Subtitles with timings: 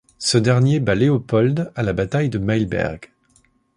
[0.17, 3.11] Ce dernier bat Léopold à la bataille de Mailberg.